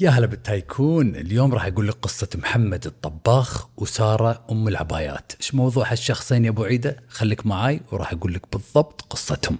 يا 0.00 0.10
هلا 0.10 0.26
بال 0.26 0.48
tycoon 0.48 1.16
اليوم 1.16 1.54
راح 1.54 1.66
أقول 1.66 1.88
لك 1.88 1.94
قصة 1.94 2.28
محمد 2.34 2.86
الطباخ 2.86 3.66
وسارة 3.76 4.44
أم 4.50 4.68
العبايات. 4.68 5.32
إيش 5.40 5.54
موضوع 5.54 5.92
هالشخصين 5.92 6.44
يا 6.44 6.50
أبو 6.50 6.64
عيدة؟ 6.64 6.96
خليك 7.08 7.46
معاي 7.46 7.80
وراح 7.92 8.12
أقول 8.12 8.34
لك 8.34 8.42
بالضبط 8.52 9.02
قصتهم. 9.02 9.58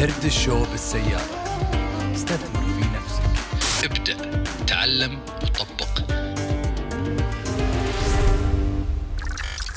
درد 0.00 0.24
الشو 0.24 0.64
بالسيارة. 0.70 1.22
استثمر 2.14 2.62
في 2.62 2.88
نفسك. 2.96 3.22
ابدأ 3.84 4.44
تعلم 4.66 5.18
وطبق 5.42 6.00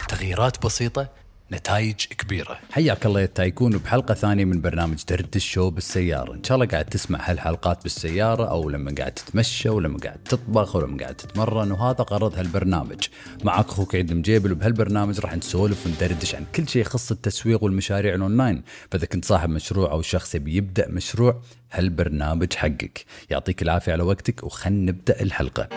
تغييرات 0.10 0.66
بسيطة 0.66 1.10
نتائج 1.54 1.96
كبيرة. 1.96 2.60
حياك 2.72 3.06
الله 3.06 3.22
يا 3.22 3.26
tycoon 3.26 3.78
بحلقة 3.78 4.14
ثانية 4.14 4.46
من 4.46 4.62
برنامج 4.62 5.04
درد 5.10 5.36
الشو 5.36 5.70
بالسيارة. 5.70 6.34
إن 6.34 6.44
شاء 6.44 6.56
الله 6.56 6.68
قاعد 6.68 6.86
تسمع 6.86 7.30
هالحلقات 7.30 7.84
بالسيارة 7.84 8.50
أو 8.50 8.70
لما 8.70 8.96
قاعد 8.98 9.12
تتمشى 9.12 9.70
أو 9.70 9.80
لما 9.80 10.00
قاعد 10.00 10.18
تطبخ 10.24 10.76
أو 10.76 10.82
لما 10.82 10.98
قاعد 10.98 11.16
تتمرن 11.16 11.72
وهذا 11.72 12.06
غرض 12.12 12.36
هالبرنامج. 12.36 13.08
معك 13.44 13.70
أخوك 13.70 13.96
عيد 13.96 14.12
المجيبل 14.12 14.52
وبهالبرنامج 14.52 15.20
راح 15.20 15.36
نسولف 15.36 15.88
وندردش 15.88 16.36
عن 16.36 16.46
كل 16.56 16.68
شيء 16.68 16.82
يخص 16.82 17.12
التسويق 17.12 17.64
والمشاريع 17.64 18.16
الأونلاين. 18.16 18.64
فإذا 18.92 19.06
كنت 19.06 19.26
صاحب 19.26 19.50
مشروع 19.50 19.92
أو 19.92 20.02
شخص 20.02 20.36
يبي 20.36 20.56
يبدأ 20.56 20.90
مشروع 20.90 21.42
هالبرنامج 21.72 22.54
حقك. 22.54 23.06
يعطيك 23.30 23.62
العافية 23.62 23.92
على 23.92 24.04
وقتك 24.04 24.44
وخلنا 24.44 24.92
نبدأ 24.92 25.22
الحلقة. 25.22 25.70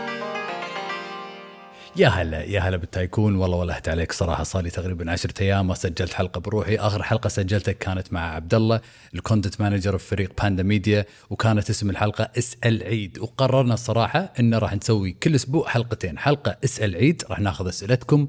يا 1.96 2.08
هلا 2.08 2.42
يا 2.42 2.60
هلا 2.60 2.76
بال 2.76 2.90
tycoon. 2.90 3.36
والله 3.36 3.56
ولهت 3.56 3.88
عليك 3.88 4.12
صراحة. 4.12 4.42
صار 4.42 4.62
لي 4.62 4.70
تقريبا 4.70 5.12
10 5.12 5.32
أيام 5.40 5.66
ما 5.66 5.74
سجلت 5.74 6.12
حلقة 6.12 6.40
بروحي. 6.40 6.76
آخر 6.76 7.02
حلقة 7.02 7.28
سجلتها 7.28 7.72
كانت 7.72 8.12
مع 8.12 8.34
عبد 8.34 8.54
الله 8.54 8.80
ال 9.14 9.20
content 9.20 9.60
manager 9.60 9.98
في 9.98 10.08
فريق 10.08 10.42
باندا 10.42 10.62
ميديا 10.62 11.06
وكانت 11.30 11.70
اسم 11.70 11.90
الحلقة 11.90 12.30
اسأل 12.38 12.82
عيد. 12.82 13.18
وقررنا 13.18 13.74
الصراحه 13.74 14.32
انه 14.40 14.58
راح 14.58 14.74
نسوي 14.74 15.12
كل 15.12 15.34
أسبوع 15.34 15.68
حلقتين. 15.68 16.18
حلقة 16.18 16.56
اسأل 16.64 16.94
عيد 16.94 17.22
راح 17.30 17.40
ناخذ 17.40 17.68
أسئلتكم. 17.68 18.28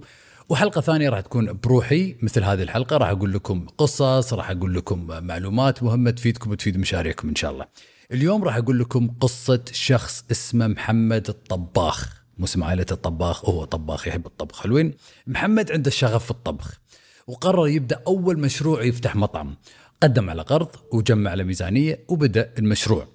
وحلقة 0.49 0.81
ثانية 0.81 1.09
راح 1.09 1.19
تكون 1.19 1.53
بروحي 1.63 2.15
مثل 2.21 2.43
هذه 2.43 2.63
الحلقة. 2.63 2.97
راح 2.97 3.09
أقول 3.09 3.33
لكم 3.33 3.67
قصص 3.77 4.33
راح 4.33 4.51
أقول 4.51 4.73
لكم 4.73 5.07
معلومات 5.07 5.83
مهمة 5.83 6.11
تفيدكم 6.11 6.51
وتفيد 6.51 6.77
مشاريعكم 6.77 7.29
إن 7.29 7.35
شاء 7.35 7.51
الله. 7.51 7.65
اليوم 8.11 8.43
راح 8.43 8.55
أقول 8.55 8.79
لكم 8.79 9.07
قصة 9.19 9.63
شخص 9.71 10.23
اسمه 10.31 10.67
محمد 10.67 11.29
الطباخ. 11.29 12.24
مو 12.37 12.45
اسم 12.45 12.63
عائلة 12.63 12.85
الطباخ 12.91 13.49
هو 13.49 13.65
طباخ 13.65 14.07
يحب 14.07 14.25
الطبخ. 14.25 14.63
حلوين؟ 14.63 14.93
محمد 15.27 15.71
عنده 15.71 15.91
شغف 15.91 16.25
في 16.25 16.31
الطبخ 16.31 16.79
وقرر 17.27 17.67
يبدأ 17.67 18.01
أول 18.07 18.39
مشروع 18.39 18.83
يفتح 18.83 19.15
مطعم. 19.15 19.55
قدم 20.03 20.29
على 20.29 20.41
قرض 20.41 20.69
وجمع 20.93 21.31
على 21.31 21.43
ميزانية 21.43 21.99
وبدأ 22.07 22.53
المشروع. 22.57 23.07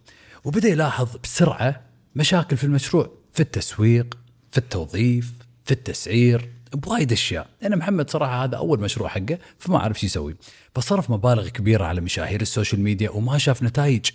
وبدأ 0.45 0.69
يلاحظ 0.69 1.17
بسرعة 1.23 1.83
مشاكل 2.15 2.57
في 2.57 2.65
المشروع 2.65 3.11
في 3.33 3.41
التسويق 3.41 4.19
في 4.51 4.59
التوظيف 4.59 5.33
في 5.65 5.73
التسعير 5.73 6.51
بوايد 6.73 7.13
أشياء. 7.13 7.49
لأن 7.63 7.79
محمد 7.79 8.11
صراحة 8.11 8.45
هذا 8.45 8.57
أول 8.57 8.81
مشروع 8.81 9.09
حقه 9.09 9.39
فما 9.59 9.79
عرف 9.79 10.01
شو 10.01 10.07
يسوي. 10.07 10.37
فصرف 10.75 11.11
مبالغ 11.11 11.49
كبيرة 11.49 11.85
على 11.85 12.01
مشاهير 12.01 12.41
ال 12.41 12.47
social 12.47 12.81
media 12.81 13.11
وما 13.11 13.39
شاف 13.39 13.63
نتائج. 13.63 14.07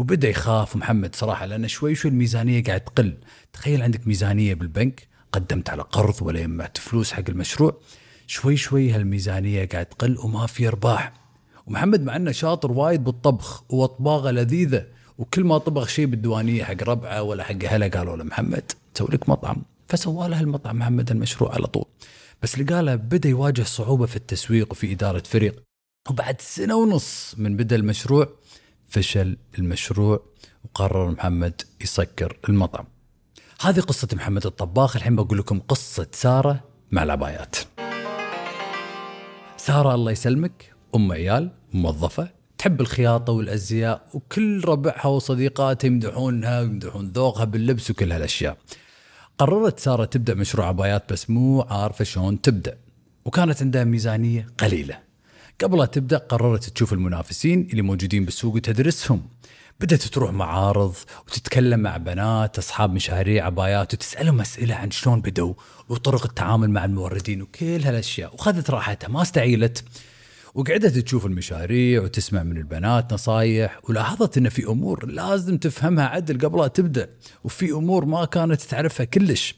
وبدأ 0.00 0.28
يخاف 0.28 0.76
محمد 0.76 1.16
صراحة 1.16 1.46
لأن 1.46 1.68
شوي 1.68 1.94
شوي 1.94 2.10
الميزانية 2.10 2.62
قاعد 2.64 2.80
تقل. 2.80 3.16
تخيل 3.52 3.82
عندك 3.82 4.06
ميزانية 4.06 4.54
بالبنك 4.54 5.08
قدمت 5.32 5.70
على 5.70 5.82
قرض 5.82 6.22
ولا 6.22 6.40
يمعت 6.40 6.78
فلوس 6.78 7.12
حق 7.12 7.22
المشروع 7.28 7.76
شوي 8.26 8.56
شوي 8.56 8.90
هالميزانية 8.90 9.68
قاعد 9.68 9.86
تقل 9.86 10.18
وما 10.18 10.46
في 10.46 10.68
أرباح. 10.68 11.12
ومحمد 11.66 12.02
مع 12.02 12.16
إنه 12.16 12.32
شاطر 12.32 12.72
وايد 12.72 13.04
بالطبخ 13.04 13.72
واطباقه 13.72 14.30
لذيذة 14.30 14.86
وكل 15.18 15.44
ما 15.44 15.58
طبخ 15.58 15.88
شيء 15.88 16.06
بالديوانية 16.06 16.64
حق 16.64 16.82
ربعه 16.82 17.22
ولا 17.22 17.44
حق 17.44 17.64
هلا 17.68 17.88
قالوا 17.88 18.16
له 18.16 18.24
محمد 18.24 18.72
سوي 18.94 19.08
لك 19.12 19.28
مطعم. 19.28 19.62
فسوى 19.88 20.28
له 20.28 20.40
المطعم 20.40 20.78
محمد 20.78 21.10
المشروع 21.10 21.54
على 21.54 21.66
طول. 21.66 21.84
بس 22.42 22.58
لقاله 22.58 22.94
بدأ 22.94 23.28
يواجه 23.28 23.62
صعوبة 23.62 24.06
في 24.06 24.16
التسويق 24.16 24.72
وفي 24.72 24.92
إدارة 24.92 25.22
فريق. 25.26 25.62
وبعد 26.10 26.40
سنة 26.40 26.76
ونص 26.76 27.34
من 27.38 27.56
بدا 27.56 27.76
المشروع 27.76 28.28
فشل 28.90 29.36
المشروع 29.58 30.22
وقرر 30.64 31.10
محمد 31.10 31.62
يسكر 31.80 32.38
المطعم. 32.48 32.84
هذه 33.60 33.80
قصة 33.80 34.08
محمد 34.12 34.46
الطباخ. 34.46 34.96
الحين 34.96 35.16
بقول 35.16 35.38
لكم 35.38 35.60
قصة 35.60 36.06
سارة 36.12 36.64
مع 36.90 37.02
العبايات. 37.02 37.56
سارة 39.56 39.94
الله 39.94 40.12
يسلمك. 40.12 40.72
أم 40.94 41.12
عيال 41.12 41.50
موظفة 41.72 42.30
تحب 42.58 42.80
الخياطة 42.80 43.32
والأزياء 43.32 44.08
وكل 44.14 44.64
ربعها 44.64 45.06
وصديقاتها 45.06 45.86
يمدحونها 45.86 46.60
ويمدحون 46.60 47.08
ذوقها 47.08 47.44
باللبس 47.44 47.90
وكل 47.90 48.12
هالأشياء. 48.12 48.56
قررت 49.38 49.78
سارة 49.78 50.04
تبدأ 50.04 50.34
مشروع 50.34 50.66
عبايات 50.66 51.12
بس 51.12 51.30
مو 51.30 51.60
عارفة 51.60 52.04
شلون 52.04 52.40
تبدأ. 52.40 52.78
وكانت 53.24 53.62
عندها 53.62 53.84
ميزانية 53.84 54.46
قليلة. 54.58 55.09
قبل 55.62 55.78
لا 55.78 55.84
تبدأ 55.84 56.18
قررت 56.18 56.64
تشوف 56.64 56.92
المنافسين 56.92 57.68
اللي 57.70 57.82
موجودين 57.82 58.24
بالسوق 58.24 58.54
وتدرسهم. 58.54 59.22
بدأت 59.80 60.02
تروح 60.02 60.30
معارض 60.32 60.94
وتتكلم 61.26 61.80
مع 61.80 61.96
بنات 61.96 62.58
أصحاب 62.58 62.92
مشاريع 62.92 63.46
عبايات 63.46 63.94
وتسألهم 63.94 64.40
أسئلة 64.40 64.74
عن 64.74 64.90
شلون 64.90 65.20
بدوا 65.20 65.54
وطرق 65.88 66.24
التعامل 66.26 66.70
مع 66.70 66.84
الموردين 66.84 67.42
وكل 67.42 67.82
هالأشياء. 67.82 68.34
وخذت 68.34 68.70
راحتها 68.70 69.08
ما 69.08 69.22
استعيلت. 69.22 69.84
وقعدت 70.54 70.98
تشوف 70.98 71.26
المشاريع 71.26 72.02
وتسمع 72.02 72.42
من 72.42 72.56
البنات 72.56 73.12
نصايح. 73.12 73.80
ولاحظت 73.88 74.38
إن 74.38 74.48
في 74.48 74.64
أمور 74.66 75.06
لازم 75.06 75.58
تفهمها 75.58 76.04
عدل 76.04 76.46
قبل 76.46 76.58
لا 76.58 76.68
تبدأ. 76.68 77.08
وفي 77.44 77.70
أمور 77.70 78.04
ما 78.04 78.24
كانت 78.24 78.62
تعرفها 78.62 79.04
كلش. 79.04 79.54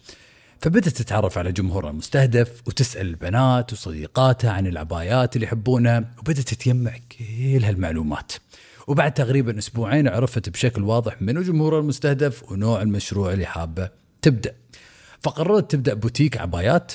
فبدت 0.62 0.88
تتعرف 0.88 1.38
على 1.38 1.52
جمهورها 1.52 1.90
المستهدف 1.90 2.62
وتسأل 2.66 3.06
البنات 3.06 3.72
وصديقاتها 3.72 4.50
عن 4.50 4.66
العبايات 4.66 5.36
اللي 5.36 5.46
يحبونها 5.46 6.10
وبدت 6.18 6.40
تتجمع 6.40 6.92
كل 7.18 7.64
هالمعلومات. 7.64 8.32
وبعد 8.86 9.14
تقريبا 9.14 9.58
أسبوعين 9.58 10.08
عرفت 10.08 10.48
بشكل 10.48 10.82
واضح 10.82 11.22
منو 11.22 11.42
جمهورها 11.42 11.80
المستهدف 11.80 12.52
ونوع 12.52 12.82
المشروع 12.82 13.32
اللي 13.32 13.46
حابه 13.46 13.90
تبدأ. 14.22 14.54
فقررت 15.20 15.70
تبدأ 15.70 15.94
بوتيك 15.94 16.36
عبايات 16.36 16.92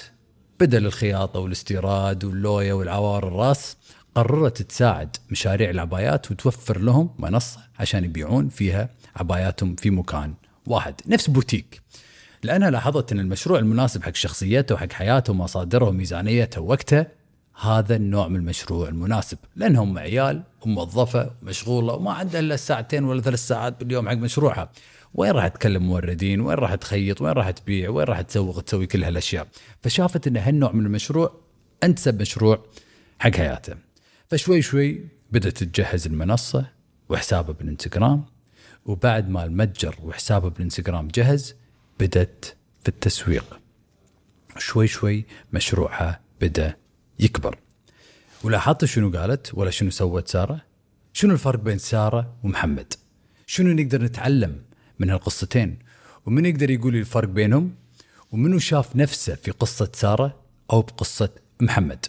بدل 0.60 0.86
الخياطة 0.86 1.40
والاستيراد 1.40 2.24
واللويا 2.24 2.74
والعوار 2.74 3.28
الراس. 3.28 3.78
قررت 4.16 4.62
تساعد 4.62 5.16
مشاريع 5.30 5.70
العبايات 5.70 6.32
وتوفر 6.32 6.80
لهم 6.80 7.10
منصة 7.20 7.60
عشان 7.80 8.04
يبيعون 8.04 8.50
فيها 8.50 8.90
عباياتهم 9.16 9.76
في 9.76 9.90
مكان 9.90 10.34
واحد. 10.66 10.96
نفس 11.08 11.30
بوتيك. 11.30 11.82
لانها 12.47 12.69
لاحظت 12.69 13.12
أن 13.12 13.19
المشروع 13.19 13.59
المناسب 13.59 14.03
حق 14.03 14.16
شخصيته 14.16 14.75
وحق 14.75 14.91
حياته 14.91 15.34
ومصادره 15.34 15.85
وميزانيته 15.85 16.62
ووقته 16.62 17.06
هذا 17.62 17.96
النوع 17.96 18.28
من 18.28 18.35
المشروع 18.35 18.88
المناسب. 18.88 19.38
لانهم 19.56 19.97
عيال 19.97 20.44
وموظفة 20.62 21.31
ومشغولة 21.41 21.94
وما 21.94 22.13
عندها 22.13 22.40
إلا 22.40 22.56
ساعتين 22.56 23.03
ولا 23.03 23.22
ثلاث 23.22 23.40
ساعات 23.40 23.80
باليوم 23.80 24.09
حق 24.09 24.16
مشروعها. 24.16 24.72
وين 25.13 25.31
راح 25.31 25.47
تكلم 25.47 25.84
موردين؟ 25.84 26.41
وين 26.41 26.57
راح 26.57 26.75
تخيط؟ 26.75 27.22
وين 27.22 27.31
راح 27.31 27.50
تبيع؟ 27.50 27.90
وين 27.90 28.06
راح 28.07 28.22
تسوق 28.22 28.62
تسوي 28.62 28.88
كل 28.88 29.03
هالأشياء. 29.03 29.47
فشافت 29.81 30.28
أن 30.28 30.38
هالنوع 30.38 30.72
من 30.72 30.86
المشروع 30.86 31.41
أنسب 31.84 32.22
مشروع 32.22 32.66
حق 33.19 33.36
حياته. 33.36 33.74
فشوي 34.30 34.62
شوي 34.62 35.06
بدأت 35.31 35.63
تجهز 35.63 36.07
المنصة 36.07 36.66
وحسابها 37.09 37.53
بالإنستغرام 37.53 38.25
وبعد 38.86 39.30
ما 39.30 39.44
المتجر 39.44 39.96
وحسابها 40.03 40.50
بالإنستغرام 40.50 41.07
جهز 41.07 41.56
بدت 42.00 42.56
في 42.84 42.90
التسويق. 42.90 43.59
شوي 44.58 44.88
شوي 44.88 45.25
مشروعها 45.53 46.19
بدأ 46.41 46.75
يكبر. 47.19 47.58
ولاحظت 48.44 48.85
شنو 48.85 49.12
قالت 49.12 49.52
ولا 49.53 49.72
شنو 49.72 49.90
سوت 49.90 50.28
سارة؟ 50.28 50.62
شنو 51.13 51.34
الفرق 51.34 51.59
بين 51.59 51.78
سارة 51.78 52.36
ومحمد؟ 52.44 52.94
شنو 53.47 53.74
نقدر 53.74 54.02
نتعلم 54.02 54.62
من 55.00 55.09
هالقصتين؟ 55.09 55.80
ومن 56.25 56.46
يقدر 56.46 56.69
يقول 56.69 56.94
لي 56.94 57.00
الفرق 57.00 57.30
بينهم؟ 57.30 57.75
ومنو 58.31 58.60
شاف 58.60 58.95
نفسه 58.95 59.36
في 59.36 59.51
قصة 59.51 59.89
سارة 59.94 60.39
أو 60.74 60.81
بقصة 60.81 61.30
محمد؟ 61.62 62.06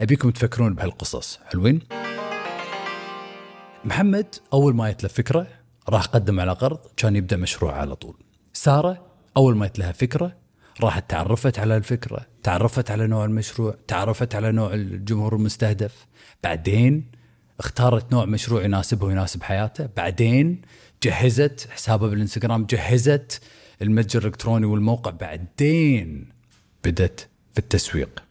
أبيكم 0.00 0.30
تفكرون 0.30 0.74
بهالقصص. 0.74 1.38
حلوين؟ 1.44 1.80
محمد 3.84 4.34
أول 4.52 4.74
ما 4.74 4.90
جت 4.90 5.02
له 5.02 5.08
فكرة 5.08 5.46
راح 5.88 6.06
قدم 6.06 6.40
على 6.40 6.52
قرض 6.52 6.78
كان 6.96 7.16
يبدأ 7.16 7.36
مشروع 7.36 7.72
على 7.72 7.96
طول. 7.96 8.14
سارة 8.52 9.11
أول 9.36 9.56
ما 9.56 9.70
لها 9.78 9.92
فكرة 9.92 10.36
راحت 10.80 11.10
تعرفت 11.10 11.58
على 11.58 11.76
الفكرة 11.76 12.26
تعرفت 12.42 12.90
على 12.90 13.06
نوع 13.06 13.24
المشروع 13.24 13.74
تعرفت 13.88 14.34
على 14.34 14.52
نوع 14.52 14.74
الجمهور 14.74 15.36
المستهدف. 15.36 16.06
بعدين 16.44 17.10
اختارت 17.58 18.12
نوع 18.12 18.24
مشروع 18.24 18.64
يناسبها 18.64 19.08
ويناسب 19.08 19.42
حياتها 19.42 19.88
بعدين 19.96 20.62
جهزت 21.02 21.68
حسابها 21.70 22.08
بالإنستغرام 22.08 22.66
جهزت 22.66 23.40
المتجر 23.82 24.20
الإلكتروني 24.20 24.66
والموقع. 24.66 25.10
بعدين 25.10 26.28
بدت 26.84 27.28
في 27.52 27.58
التسويق. 27.58 28.22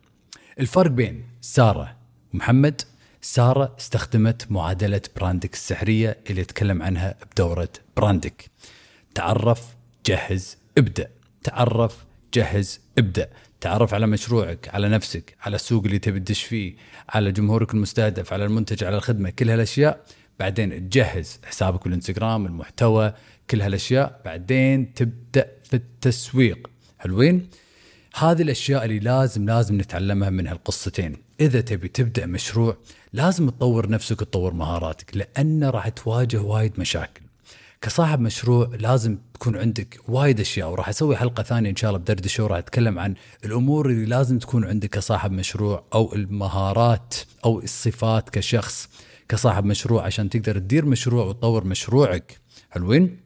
الفرق 0.60 0.92
بين 0.92 1.24
سارة 1.42 1.96
ومحمد 2.34 2.82
سارة 3.22 3.76
استخدمت 3.80 4.52
معادلة 4.52 5.02
براندك 5.16 5.54
السحرية 5.54 6.18
اللي 6.30 6.44
تكلم 6.44 6.82
عنها 6.82 7.16
بدورة 7.32 7.70
براندك. 7.98 8.46
تعرف 9.16 9.76
جهز 10.06 10.61
ابدأ 10.78 11.10
تعرف 11.44 12.06
جهز 12.34 12.80
ابدأ. 12.98 13.30
تعرف 13.62 13.94
على 13.94 14.08
مشروعك 14.08 14.70
على 14.74 14.90
نفسك 14.90 15.36
على 15.42 15.56
السوق 15.56 15.86
اللي 15.86 16.00
تبي 16.00 16.20
تدش 16.20 16.44
فيه 16.44 16.76
على 17.10 17.32
جمهورك 17.32 17.74
المستهدف 17.74 18.34
على 18.34 18.46
المنتج 18.46 18.84
على 18.84 18.98
الخدمة 18.98 19.30
كل 19.30 19.50
هالأشياء. 19.50 20.06
بعدين 20.40 20.90
تجهز 20.90 21.40
حسابك 21.46 21.84
بالانستغرام 21.84 22.46
المحتوى 22.46 23.14
كل 23.50 23.62
هالأشياء. 23.62 24.22
بعدين 24.26 24.94
تبدأ 24.94 25.48
في 25.64 25.74
التسويق. 25.74 26.70
حلوين؟ 27.00 27.50
هذه 28.16 28.42
الأشياء 28.42 28.86
اللي 28.86 29.00
لازم 29.00 29.46
لازم 29.46 29.82
نتعلمها 29.82 30.30
من 30.30 30.48
هالقصتين. 30.48 31.18
إذا 31.40 31.62
تبي 31.62 31.88
تبدأ 31.88 32.26
مشروع 32.26 32.78
لازم 33.14 33.50
تطور 33.50 33.90
نفسك 33.90 34.22
وتطور 34.22 34.54
مهاراتك 34.54 35.18
لأن 35.18 35.64
راح 35.64 35.90
تواجه 35.90 36.42
وايد 36.42 36.80
مشاكل. 36.80 37.22
كصاحب 37.82 38.20
مشروع 38.20 38.70
لازم 38.80 39.18
تكون 39.34 39.58
عندك 39.58 40.00
وايد 40.08 40.40
أشياء 40.40 40.72
وراح 40.72 40.90
أسوي 40.90 41.18
حلقة 41.18 41.44
ثانية 41.44 41.70
إن 41.70 41.76
شاء 41.76 41.90
الله 41.90 42.00
بدرد 42.02 42.28
شو 42.28 42.46
راح 42.46 42.58
أتكلم 42.58 43.00
عن 43.00 43.14
الأمور 43.46 43.90
اللي 43.90 44.06
لازم 44.06 44.40
تكون 44.40 44.66
عندك 44.66 44.90
كصاحب 44.90 45.32
مشروع 45.32 45.84
أو 45.94 46.14
المهارات 46.16 47.16
أو 47.46 47.60
الصفات 47.60 48.30
كشخص 48.30 48.90
كصاحب 49.30 49.66
مشروع 49.66 50.06
عشان 50.06 50.30
تقدر 50.30 50.58
تدير 50.58 50.86
مشروع 50.86 51.26
وتطور 51.26 51.64
مشروعك. 51.64 52.40
حلوين؟ 52.70 53.20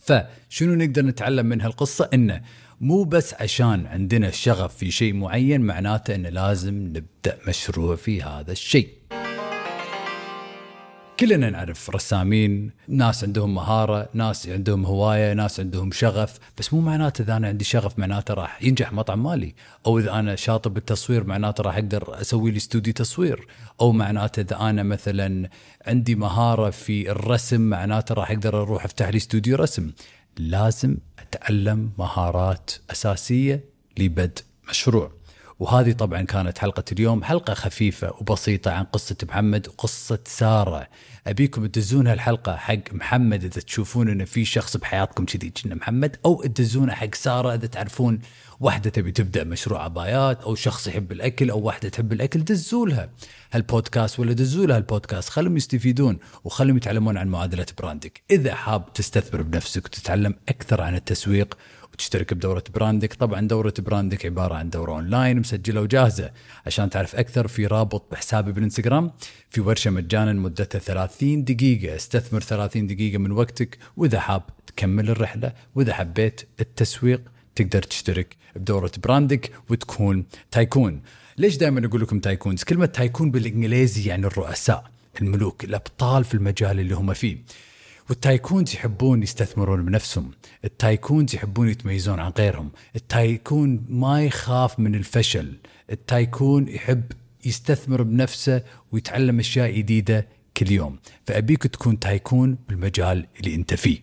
فشنو 0.00 0.74
نقدر 0.74 1.02
نتعلم 1.02 1.46
من 1.46 1.60
هالقصة؟ 1.60 2.08
انه 2.14 2.40
مو 2.80 3.04
بس 3.04 3.34
عشان 3.34 3.86
عندنا 3.86 4.30
شغف 4.30 4.76
في 4.76 4.90
شيء 4.90 5.14
معين 5.14 5.60
معناته 5.60 6.14
انه 6.14 6.28
لازم 6.28 6.74
نبدأ 6.74 7.38
مشروع 7.48 7.96
في 7.96 8.22
هذا 8.22 8.52
الشيء. 8.52 8.88
كلنا 11.20 11.50
نعرف 11.50 11.90
رسامين 11.90 12.70
ناس 12.88 13.24
عندهم 13.24 13.54
مهارة 13.54 14.08
ناس 14.14 14.48
عندهم 14.48 14.86
هواية 14.86 15.32
ناس 15.32 15.60
عندهم 15.60 15.92
شغف 15.92 16.38
بس 16.58 16.74
مو 16.74 16.80
معناته 16.80 17.22
إذا 17.22 17.36
أنا 17.36 17.48
عندي 17.48 17.64
شغف 17.64 17.98
معناته 17.98 18.34
راح 18.34 18.62
ينجح 18.62 18.92
مطعم 18.92 19.22
مالي. 19.22 19.54
أو 19.86 19.98
إذا 19.98 20.12
أنا 20.12 20.36
شاطر 20.36 20.70
بالتصوير 20.70 21.24
معناته 21.24 21.62
راح 21.62 21.76
أقدر 21.76 22.20
أسوي 22.20 22.50
لي 22.50 22.56
استوديو 22.56 22.92
تصوير. 22.92 23.46
أو 23.80 23.92
معناته 23.92 24.40
إذا 24.40 24.60
أنا 24.60 24.82
مثلا 24.82 25.48
عندي 25.86 26.14
مهارة 26.14 26.70
في 26.70 27.10
الرسم 27.10 27.60
معناته 27.60 28.14
راح 28.14 28.30
أقدر 28.30 28.62
أروح 28.62 28.84
أفتح 28.84 29.08
لي 29.08 29.16
استوديو 29.16 29.56
رسم. 29.56 29.90
لازم 30.38 30.96
أتعلم 31.18 31.90
مهارات 31.98 32.70
أساسية 32.90 33.64
لبدء 33.98 34.42
مشروع. 34.68 35.12
وهذه 35.58 35.92
طبعا 35.92 36.22
كانت 36.22 36.58
حلقة 36.58 36.84
اليوم 36.92 37.24
حلقة 37.24 37.54
خفيفة 37.54 38.14
وبسيطة 38.20 38.70
عن 38.70 38.84
قصة 38.84 39.16
محمد 39.28 39.68
وقصة 39.68 40.18
سارة. 40.26 40.88
أبيكم 41.26 41.66
تدزون 41.66 42.06
هالحلقة 42.06 42.56
حق 42.56 42.92
محمد 42.92 43.44
إذا 43.44 43.60
تشوفون 43.60 44.08
أنه 44.08 44.24
في 44.24 44.44
شخص 44.44 44.76
بحياتكم 44.76 45.24
كذي 45.24 45.50
كنا 45.50 45.74
محمد 45.74 46.16
أو 46.24 46.42
تدزونه 46.42 46.92
حق 46.92 47.14
سارة 47.14 47.54
إذا 47.54 47.66
تعرفون 47.66 48.20
واحدة 48.60 48.90
تبي 48.90 49.12
تبدأ 49.12 49.44
مشروع 49.44 49.84
عبايات 49.84 50.42
أو 50.42 50.54
شخص 50.54 50.86
يحب 50.86 51.12
الأكل 51.12 51.50
أو 51.50 51.60
واحدة 51.60 51.88
تحب 51.88 52.12
الأكل 52.12 52.44
دزوا 52.44 52.86
لها 52.86 53.10
هالبودكاست 53.52 54.20
ولا 54.20 54.32
دزوا 54.32 54.66
لها 54.66 54.76
البودكاست 54.76 55.28
خلهم 55.28 55.56
يستفيدون 55.56 56.18
وخلهم 56.44 56.76
يتعلمون 56.76 57.16
عن 57.16 57.28
معادلة 57.28 57.66
براندك. 57.78 58.22
إذا 58.30 58.54
حاب 58.54 58.92
تستثمر 58.92 59.42
بنفسك 59.42 59.84
وتتعلم 59.84 60.34
أكثر 60.48 60.80
عن 60.80 60.94
التسويق 60.94 61.58
وتشترك 61.94 62.34
بدورة 62.34 62.64
براندك. 62.74 63.14
طبعا 63.14 63.40
دورة 63.40 63.74
براندك 63.78 64.26
عبارة 64.26 64.54
عن 64.54 64.70
دورة 64.70 64.92
أونلاين 64.92 65.38
مسجلة 65.38 65.80
وجاهزة. 65.80 66.30
عشان 66.66 66.90
تعرف 66.90 67.16
أكثر 67.16 67.48
في 67.48 67.66
رابط 67.66 68.12
بحسابي 68.12 68.52
بالإنستغرام 68.52 69.10
في 69.50 69.60
ورشة 69.60 69.90
مجانا 69.90 70.32
مدتها 70.32 70.78
30 70.78 71.44
دقيقة. 71.44 71.96
استثمر 71.96 72.40
30 72.40 72.86
دقيقة 72.86 73.18
من 73.18 73.32
وقتك. 73.32 73.78
وإذا 73.96 74.20
حاب 74.20 74.42
تكمل 74.66 75.10
الرحلة 75.10 75.52
وإذا 75.74 75.94
حبيت 75.94 76.40
التسويق 76.60 77.20
تقدر 77.54 77.82
تشترك 77.82 78.36
بدورة 78.56 78.92
براندك 79.04 79.50
وتكون 79.70 80.24
tycoon. 80.50 81.02
ليش 81.38 81.56
دائما 81.56 81.86
أقول 81.86 82.00
لكم 82.00 82.20
tycoons 82.20 82.62
كلمة 82.62 82.86
tycoon 82.86 83.30
بالإنجليزي 83.30 84.08
يعني 84.08 84.26
الرؤساء 84.26 84.90
الملوك 85.20 85.64
الأبطال 85.64 86.24
في 86.24 86.34
المجال 86.34 86.80
اللي 86.80 86.94
هم 86.94 87.12
فيه. 87.12 87.36
وال 88.08 88.23
tycoons 88.23 88.74
يحبون 88.74 89.22
يستثمرون 89.22 89.84
بنفسهم. 89.84 90.30
ال 90.64 90.73
tycoons 90.73 91.34
يحبون 91.34 91.68
يتميزون 91.68 92.20
عن 92.20 92.32
غيرهم. 92.38 92.70
ال 92.96 93.09
tycoon 93.09 93.84
ما 93.88 94.24
يخاف 94.24 94.78
من 94.78 94.94
الفشل. 94.94 95.56
ال 95.90 96.01
tycoon 96.01 96.68
يحب 96.68 97.02
يستثمر 97.44 98.02
بنفسه 98.02 98.62
ويتعلم 98.92 99.38
أشياء 99.38 99.70
جديدة 99.70 100.28
كل 100.56 100.72
يوم. 100.72 100.98
فأبيك 101.26 101.62
تكون 101.62 101.98
tycoon 101.98 102.58
بالمجال 102.68 103.26
اللي 103.40 103.54
أنت 103.54 103.74
فيه. 103.74 103.98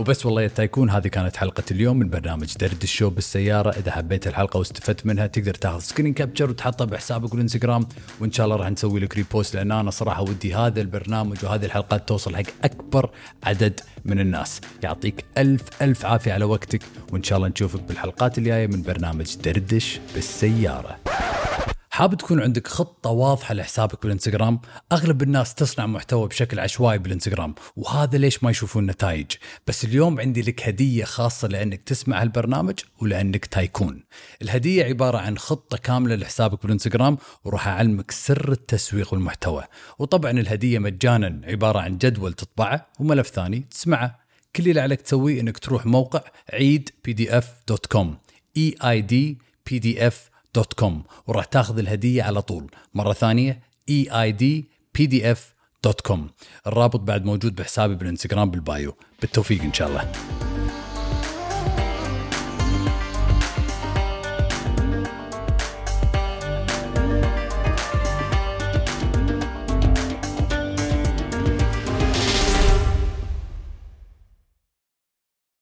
وبس 0.00 0.26
والله 0.26 0.46
Tycoon 0.46 0.90
هذه 0.90 1.08
كانت 1.08 1.36
حلقة 1.36 1.62
اليوم 1.70 1.98
من 1.98 2.10
برنامج 2.10 2.54
دردشة 2.60 3.10
بالسيارة. 3.10 3.70
إذا 3.70 3.92
حبيت 3.92 4.26
الحلقة 4.26 4.58
واستفدت 4.58 5.06
منها 5.06 5.26
تقدر 5.26 5.54
تاخذ 5.54 5.78
screen 5.78 6.12
capture 6.12 6.50
وتحطها 6.50 6.84
بحسابك 6.84 7.30
بالانستغرام 7.30 7.86
وإن 8.20 8.32
شاء 8.32 8.46
الله 8.46 8.56
راح 8.56 8.68
نسوي 8.68 9.00
لك 9.00 9.16
repost 9.16 9.54
لأن 9.54 9.72
أنا 9.72 9.90
صراحة 9.90 10.22
ودي 10.22 10.54
هذا 10.54 10.80
البرنامج 10.80 11.36
وهذه 11.44 11.64
الحلقات 11.64 12.08
توصل 12.08 12.36
حق 12.36 12.42
أكبر 12.64 13.10
عدد 13.44 13.80
من 14.04 14.20
الناس. 14.20 14.60
يعطيك 14.82 15.24
ألف 15.38 15.82
ألف 15.82 16.06
عافية 16.06 16.32
على 16.32 16.44
وقتك 16.44 16.82
وإن 17.12 17.22
شاء 17.22 17.38
الله 17.38 17.48
نشوفك 17.48 17.82
بالحلقات 17.82 18.38
الجاية 18.38 18.66
من 18.66 18.82
برنامج 18.82 19.36
دردش 19.36 20.00
بالسيارة. 20.14 20.96
حاب 22.00 22.14
تكون 22.14 22.40
عندك 22.40 22.68
خطة 22.68 23.10
واضحة 23.10 23.54
لحسابك 23.54 24.02
بالإنستغرام؟ 24.02 24.60
أغلب 24.92 25.22
الناس 25.22 25.54
تصنع 25.54 25.86
محتوى 25.86 26.28
بشكل 26.28 26.60
عشوائي 26.60 26.98
بالإنستغرام 26.98 27.54
وهذا 27.76 28.18
ليش 28.18 28.44
ما 28.44 28.50
يشوفون 28.50 28.86
نتائج. 28.86 29.26
بس 29.66 29.84
اليوم 29.84 30.20
عندي 30.20 30.42
لك 30.42 30.68
هدية 30.68 31.04
خاصة 31.04 31.48
لأنك 31.48 31.82
تسمع 31.82 32.22
هالبرنامج 32.22 32.74
ولأنك 33.00 33.46
Tycoon. 33.46 34.04
الهدية 34.42 34.84
عبارة 34.84 35.18
عن 35.18 35.38
خطة 35.38 35.76
كاملة 35.76 36.16
لحسابك 36.16 36.62
بالإنستغرام 36.62 37.18
وراح 37.44 37.68
أعلمك 37.68 38.10
سر 38.10 38.52
التسويق 38.52 39.14
والمحتوى. 39.14 39.64
وطبعا 39.98 40.30
الهدية 40.30 40.78
مجانا 40.78 41.40
عبارة 41.44 41.78
عن 41.78 41.98
جدول 41.98 42.32
تطبعه 42.32 42.86
وملف 43.00 43.28
ثاني 43.28 43.64
تسمعه. 43.70 44.20
كل 44.56 44.68
اللي 44.68 44.80
عليك 44.80 45.00
تسويه 45.00 45.40
إنك 45.40 45.58
تروح 45.58 45.86
موقع 45.86 46.20
عيد 46.52 46.90
PDF 47.04 47.52
dot 47.68 47.86
com 47.86 48.16
E 48.56 48.74
I 48.84 49.00
D 49.00 49.38
PDF 49.66 50.30
dot 50.54 50.72
com 50.72 51.02
وراح 51.26 51.44
تاخذ 51.44 51.78
الهدية 51.78 52.22
على 52.22 52.42
طول. 52.42 52.70
مرة 52.94 53.12
ثانية 53.12 53.62
E 53.88 54.22
I 54.22 54.32
D 54.32 54.70
PDF 54.94 55.54
دوت 55.84 56.00
كوم. 56.00 56.30
الرابط 56.66 57.00
بعد 57.00 57.24
موجود 57.24 57.54
بحسابي 57.54 57.94
بالانستغرام 57.94 58.50
بالبايو. 58.50 58.96
بالتوفيق 59.20 59.62
إن 59.62 59.72
شاء 59.72 59.88
الله. 59.88 60.39